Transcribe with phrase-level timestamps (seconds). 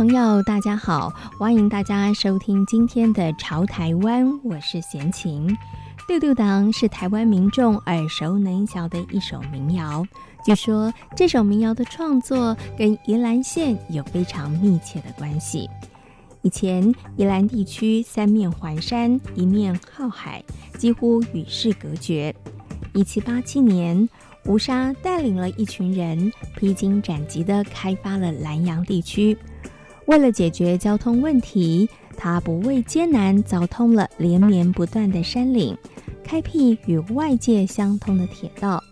[0.00, 5.54] 朋友，大家好，欢迎大家收听今天的《潮台湾》，我是闲琴。
[6.08, 10.02] 六六党是台湾民众耳熟能详的一首民谣。
[10.42, 15.68] 据说这首民谣的创作跟宜兰县有非常密切的关系。
[16.40, 16.82] 以前
[17.18, 20.42] 宜兰地区三面环山，一面靠海，
[20.78, 22.34] 几乎与世隔绝。
[22.94, 24.08] 一七八七年，
[24.46, 29.36] 吴沙带领了一群人，披荆斩棘地开发了兰阳地区。
[30.06, 35.76] 为了解决交通问题，他不畏艰难，凿通了连绵不断的山岭，
[36.24, 38.82] 开辟与外界相通的铁道。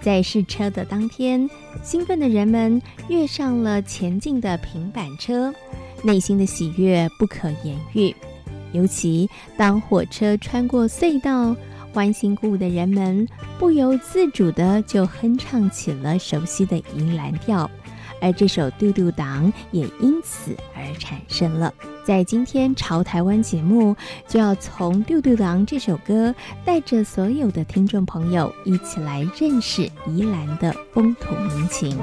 [0.00, 1.48] 在试车的当天，
[1.82, 5.52] 兴奋的人们跃上了前进的平板车，
[6.02, 8.14] 内心的喜悦不可言喻。
[8.72, 11.56] 尤其当火车穿过隧道，
[11.92, 13.26] 欢欣鼓舞的人们
[13.58, 17.68] 不由自主地就哼唱起了熟悉的银兰调。
[18.20, 21.72] 而这首《丢丢当》也因此而产生了。
[22.04, 23.96] 在今天《潮台湾》节目，
[24.28, 31.98] 就要从《丢丢当》这首歌，带着所有的听众朋友一起来认识宜兰的风土民情。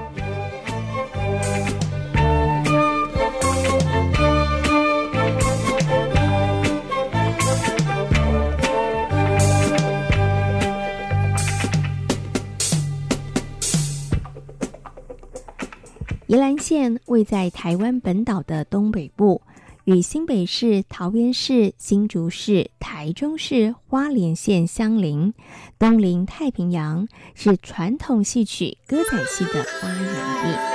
[16.73, 19.44] 县位在台湾本岛的东北部，
[19.84, 25.32] 与新北市、桃园市、新竹市、台中市、花莲县相邻，
[25.78, 30.04] 东临太平洋，是传统戏曲歌仔戏的发源
[30.42, 30.73] 地。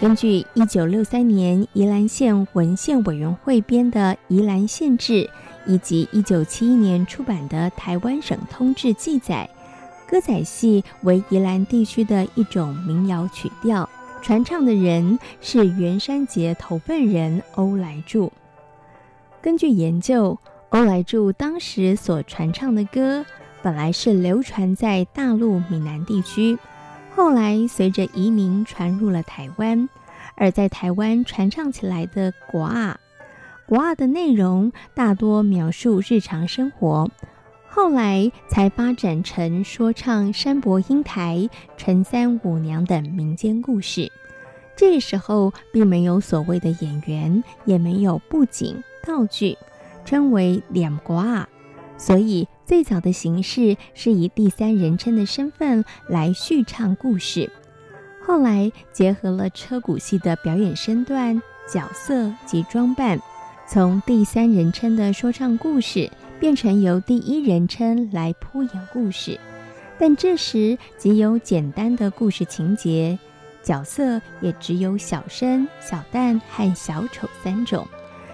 [0.00, 5.24] 根据一九六三年宜兰县文献委员会编的《宜兰县志》，
[5.66, 9.48] 以及一九七一年出版的《台湾省通志》记载，
[10.06, 13.88] 歌仔戏为宜兰地区的一种民谣曲调，
[14.22, 18.32] 传唱的人是员山节头份人欧来助。
[19.42, 20.38] 根据研究，
[20.70, 23.24] 欧来助当时所传唱的歌，
[23.62, 26.58] 本来是流传在大陆闽南地区。
[27.14, 29.88] 后来随着移民传入了台湾，
[30.34, 32.96] 而在台湾传唱起来的歌仔，
[33.66, 37.10] 国二的内容大多描述日常生活，
[37.66, 44.12] 后来才发展成说唱山伯英台、陈三五娘等民间故事。
[44.76, 49.56] 这时候并没有所谓的演员，也没有布景道具，
[50.04, 51.48] 称为脸国二。
[51.96, 57.50] 所以，最早的形式是以第三人称的身份来续唱故事，
[58.20, 61.40] 后来结合了车骨戏的表演身段、
[61.72, 63.20] 角色及装扮，
[63.66, 69.40] 从第三人称的说唱故事变成由第一人称来铺演故事，
[69.98, 73.18] 但这时仅有简单的故事情节，
[73.62, 77.88] 角色也只有小生、小旦和小丑三种，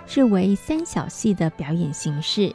[0.05, 2.53] 是为三小戏的表演形式。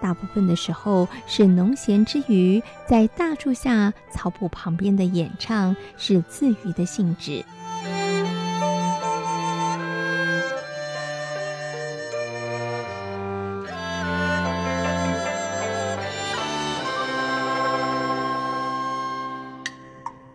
[0.00, 7.44] 大部分的时候是农闲之余，在大树下草圃旁边的演唱是自娱的性质。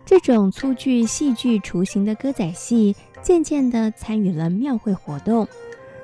[0.08, 5.46] 这种粗具戏剧雏形的歌仔戏，渐渐地参与了庙会活动，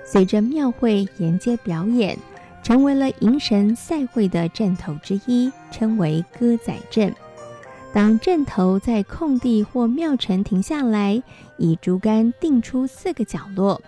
[0.05, 2.15] 随着庙会沿街表演。
[2.63, 7.15] 成为了迎神赛会的阵头之一，称为歌仔阵。
[7.95, 11.23] 当阵头在空地或庙埕停下来，
[11.57, 13.81] 以竹竿定出四个角落，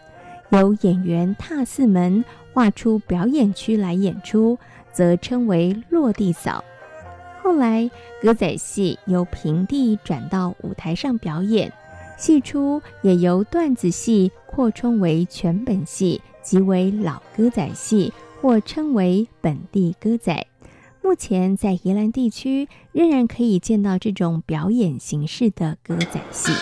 [0.48, 2.24] 由演员踏四门，
[2.54, 4.58] 画出表演区来演出，
[4.94, 6.64] 则称为落地扫。
[7.46, 7.88] 后来，
[8.20, 11.72] 歌仔戏由平地转到舞台上表演，
[12.18, 18.12] 戏出也由段子戏扩充为全本戏，即为老歌仔戏。
[18.42, 20.46] 或称为本地歌仔，
[21.02, 26.52] 目前在宜兰地区仍然可以见到这种表演形式的歌仔戏。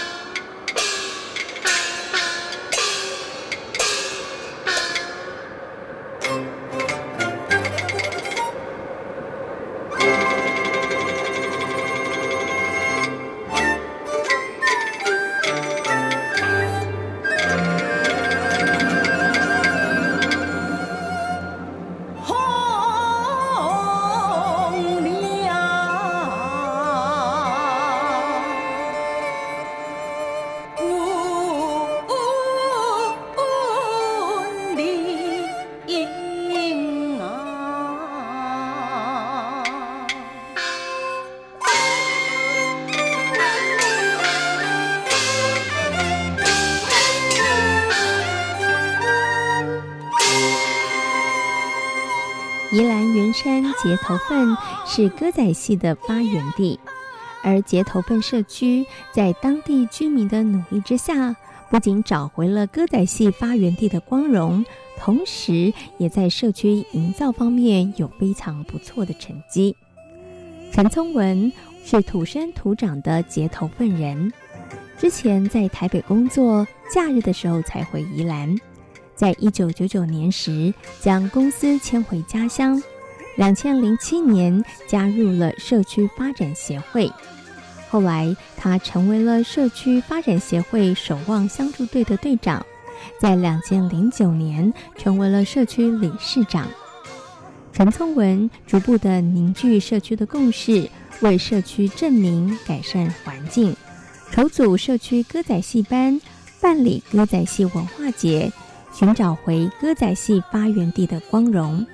[53.84, 56.80] 结头份是歌仔戏的发源地，
[57.42, 61.36] 而结头份社区在当地居民的努力之下，
[61.68, 64.64] 不仅找回了歌仔戏发源地的光荣，
[64.98, 69.76] 同时也在社区营造方面有非常不错的成绩。
[70.72, 71.52] 陈聪文
[71.84, 74.32] 是土生土长的结头份人，
[74.96, 78.56] 之前在台北工作，假日的时候才回宜兰。
[79.14, 80.72] 在一九九九年时，
[81.02, 82.82] 将公司迁回家乡。
[83.36, 87.10] 两千零七年加入了社区发展协会，
[87.90, 92.64] 后来他成为了社区发展协会守望相助队的队长。
[93.20, 96.66] 在两千零九年成为了社区理事长。
[97.72, 100.88] 陈聪文逐步的凝聚社区的共识，
[101.20, 103.76] 为社区正名改善环境，
[104.30, 106.20] 筹组社区歌仔戏班，
[106.60, 108.50] 办理歌仔戏文化节。
[108.92, 111.84] 寻找回歌仔戏发源地的光荣，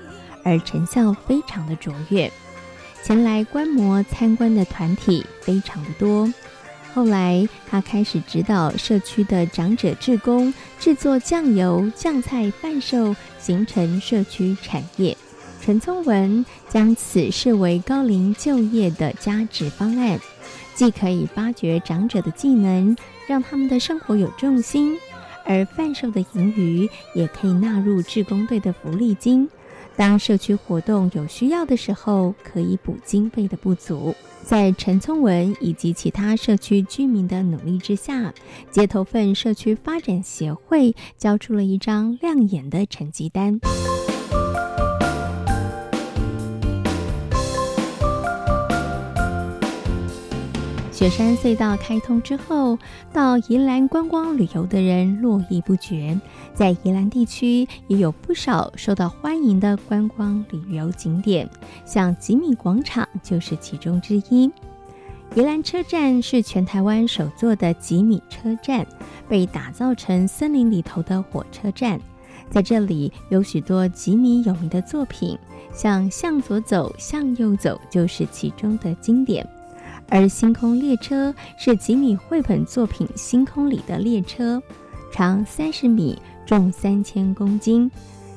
[0.44, 2.30] 而成效非常的卓越。
[3.02, 6.32] 前来观摩参观的团体非常的多。
[6.92, 15.16] 后来，他开始指导社区的长者志工制作酱油、酱菜贩售，形成社区产业。
[15.62, 20.18] 陈聪文将此视为高龄就业的加值方案，
[20.74, 22.96] 既可以发掘长者的技能，
[23.28, 24.98] 让他们的生活有重心。
[25.44, 29.48] 而贩售的盈余也可以纳入志工队的福利金，
[29.96, 34.14] 当社区活动有需要的时候，可以补经费的不足。
[34.42, 38.32] 在陈聪文以及其他社区居民的努力之下，
[38.70, 43.60] 街头份社区发展协会交出了一张亮眼的成绩单。
[51.00, 52.78] 雪山隧道开通之后，
[53.10, 56.20] 到宜兰观光旅游的人络绎不绝。
[56.52, 61.48] 在宜兰地区也有不少受到欢迎的观光旅游景点，
[61.86, 64.52] 像吉米广场就是其中之一。
[65.34, 68.86] 宜兰车站是全台湾首座的吉米车站，
[69.26, 71.98] 被打造成森林里头的火车站。
[72.50, 75.38] 在这里有许多吉米有名的作品，
[75.72, 79.48] 像向左走，向右走就是其中的经典。
[80.10, 84.60] 而星空列车是吉米绘本作品《星空》里的列车，
[85.12, 87.90] 长三十米，重三千公斤。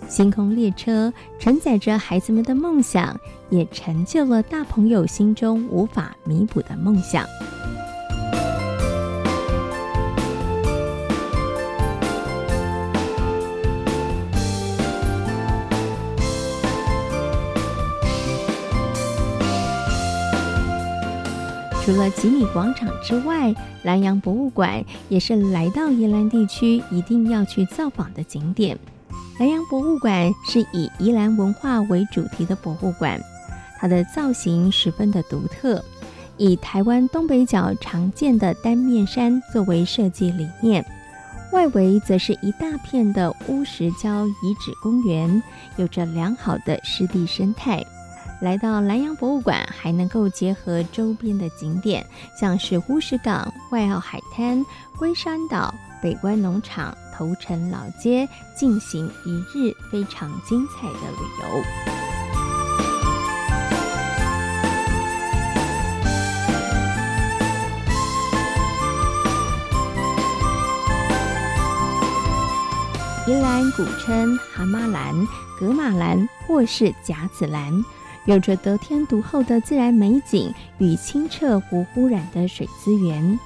[0.07, 7.25] 星空列车承载着孩子们的梦想，也成就了大朋友心中无法弥补的梦想。
[21.83, 28.77] 除了吉米广场之外，兰阳博物馆也是来到宜兰地区一定要去造访的景点。
[29.37, 33.19] 兰阳博物馆是以宜兰文化为主题的博物馆，
[33.77, 35.83] 它的造型十分的独特，
[36.37, 40.85] 以台湾东北角常见的单面山作为设计理念，
[41.51, 45.43] 外围则是一大片的乌石礁遗址公园，
[45.75, 47.85] 有着良好的湿地生态。
[48.43, 52.05] 来到南阳博物馆，还能够结合周边的景点，
[52.37, 54.61] 像是乌石港、外澳海滩、
[54.97, 61.63] 龟山岛、北关农场、头城老街，进行一日非常精彩的旅游。
[73.25, 75.15] 宜兰古称蛤蟆兰、
[75.57, 77.81] 噶玛兰或是甲子兰。
[78.25, 83.39] 有着得天独厚的自然美景与清澈无污染的水资源，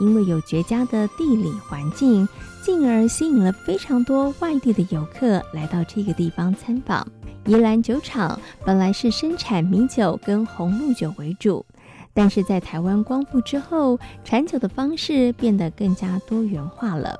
[0.00, 2.28] 因为有绝佳的地理环境，
[2.62, 7.06] 进而吸引了非常多外地的游客来到这个地方参访。
[7.46, 11.64] 宜兰酒厂本来是生产米酒跟红露酒为主，
[12.12, 17.18] 但是在台湾光复之后，产酒的方式变得更加多元化了。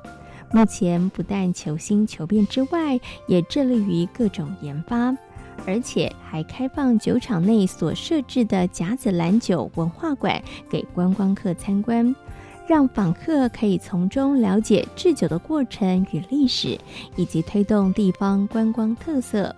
[0.51, 5.15] 目前不但求新求变之外，也致力于各种研发，
[5.65, 12.15] 而且还开放酒厂内所设置的甲子兰酒文化馆给观光客参观，
[12.67, 16.77] 让访客可以从中了解制酒的过程与历史，
[17.15, 19.55] 以及推动地方观光特色，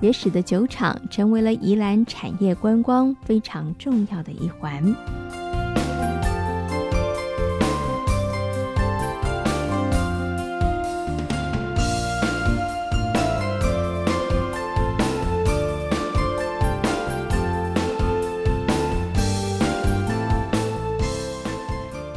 [0.00, 5.45] 也使得酒厂成为了宜兰产业观光非常重要的一环。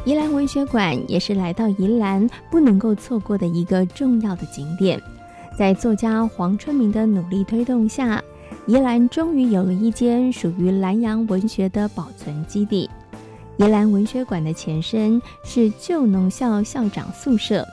[0.09, 4.99] 宜兰文学馆也是来到宜兰不能够错过的一个重要的景点。
[5.55, 8.19] 在作家黄春明的努力推动下，
[8.65, 12.89] 宜兰终于有了一间属于兰阳文学的保存基地。
[13.57, 17.63] 宜兰文学馆的前身是旧农校校长宿舍。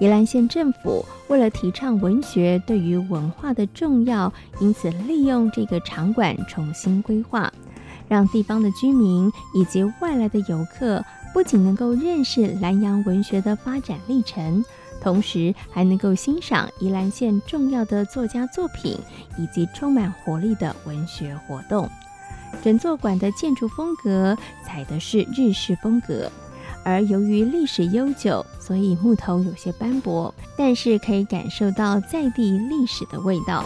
[0.00, 7.50] 宜兰县政府为了提倡文学对于文化的重要，因此利用这个场馆重新规划，
[8.06, 11.02] 让地方的居民以及外来的游客。
[11.32, 14.64] 不仅能够认识南阳文学的发展历程，
[15.00, 18.98] 同时还能够欣赏宜兰县重要的作家作品
[19.38, 21.88] 以及充满活力的文学活动。
[22.62, 26.30] 整座馆的建筑风格采的是日式风格，
[26.84, 33.64] 而由于历史悠久，所以木头有些斑驳，但是可以感受到在地历史的味道。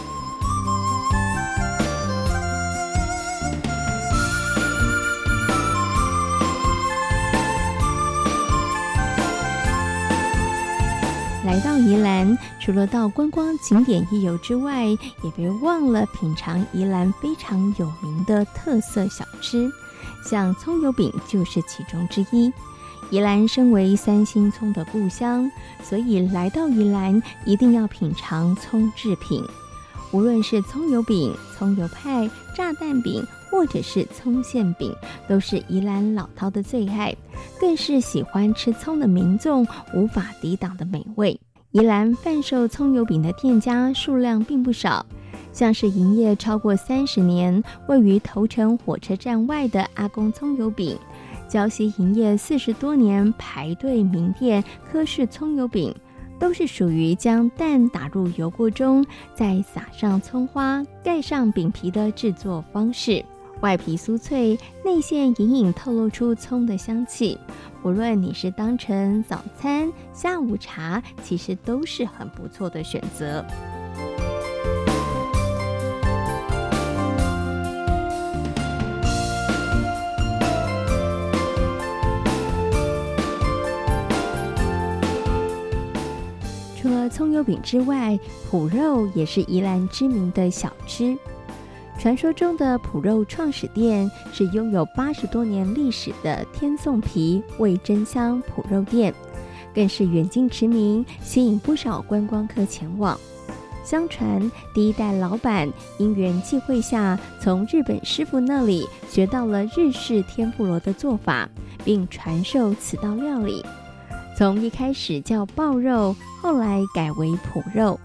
[11.94, 19.70] 宜兰，除了到观光景点一游之外，也别忘了品尝宜兰非常有名的特色小吃，
[20.24, 22.52] 像葱油饼就是其中之一。
[23.10, 25.48] 宜兰身为三星葱的故乡，
[25.84, 29.44] 所以来到宜兰一定要品尝葱制品，
[30.10, 34.92] 无论是葱油饼、葱油派、炸蛋饼，或者是葱馅饼，
[35.28, 37.14] 都是宜兰老饕的最爱。
[37.60, 41.38] 更是喜欢吃葱的民众无法抵挡的美味。
[41.74, 45.04] 宜兰贩售葱油饼的店家数量并不少，
[45.52, 50.96] 像是营业超过三十年、位于头城火车站外的阿公葱油饼，
[51.50, 55.92] 礁溪营业四十多年排队名店柯氏葱油饼，
[56.38, 59.04] 都是属于将蛋打入油锅中，
[59.34, 63.24] 再撒上葱花，盖上饼皮的制作方式。
[63.64, 67.38] 外皮酥脆，内馅隐隐透露出葱的香气。
[67.82, 73.42] 无论你是当成早餐、下午茶，其实都是很不错的选择。
[86.76, 88.18] 除了葱油饼之外，
[88.50, 91.16] 脯肉也是宜兰知名的小吃。
[91.98, 99.14] 传说中的脯肉创始店是拥有八十多年历史的天颂皮味真香脯肉店，
[99.74, 103.18] 更是远近驰名，吸引不少观光客前往。
[103.82, 111.48] 相传第一代老板因缘际会下，从日本师傅那里学到了日式天妇罗的做法，
[111.84, 113.64] 并传授此道料理。
[114.36, 117.98] 从一开始叫爆肉，后来改为脯肉。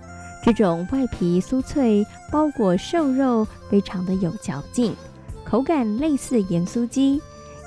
[0.44, 4.96] 这种外皮酥脆，包裹瘦肉，非常的有嚼劲，
[5.44, 7.22] 口感类似盐酥鸡。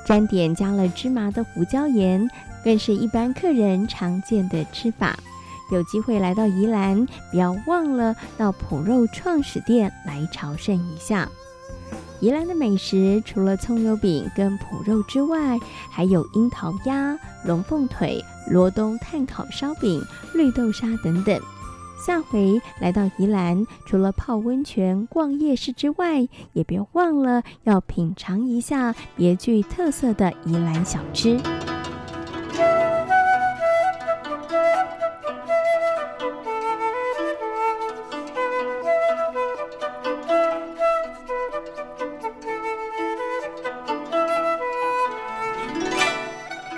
[0.04, 2.28] 沾点加了芝麻的胡椒盐，
[2.64, 5.16] 更是一般客人常见的吃法。
[5.70, 11.28] 有机会来到宜兰，不要忘了到脯肉创始店来朝圣一下。
[12.20, 15.58] 宜兰的美食除了葱油饼跟脯肉之外，
[15.90, 20.02] 还有樱桃鸭、龙凤腿、罗东炭烤烧饼、
[20.34, 21.40] 绿豆沙等等。
[22.04, 31.38] 下回来到宜兰，除了泡温泉、逛夜市之外，也别忘了要品尝一下别具特色的宜兰小吃。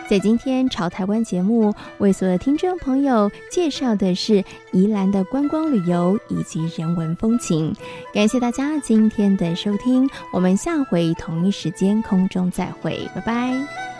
[0.08, 7.74] 在今天《潮台湾》节目，为所有听众朋友介绍的是宜兰的观光旅游以及人文风情。
[8.12, 13.93] 感谢大家今天的收听，我们下回同一时间空中再会，拜拜。